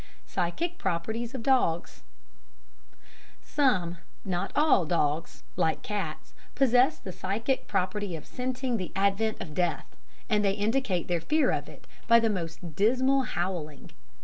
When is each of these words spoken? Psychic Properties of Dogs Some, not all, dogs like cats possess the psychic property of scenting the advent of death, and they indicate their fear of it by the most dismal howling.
Psychic 0.25 0.79
Properties 0.79 1.35
of 1.35 1.43
Dogs 1.43 2.01
Some, 3.43 3.99
not 4.25 4.51
all, 4.55 4.83
dogs 4.83 5.43
like 5.55 5.83
cats 5.83 6.33
possess 6.55 6.97
the 6.97 7.11
psychic 7.11 7.67
property 7.67 8.15
of 8.15 8.25
scenting 8.25 8.77
the 8.77 8.91
advent 8.95 9.39
of 9.39 9.53
death, 9.53 9.95
and 10.27 10.43
they 10.43 10.53
indicate 10.53 11.07
their 11.07 11.21
fear 11.21 11.51
of 11.51 11.69
it 11.69 11.85
by 12.07 12.19
the 12.19 12.31
most 12.31 12.75
dismal 12.75 13.21
howling. 13.21 13.91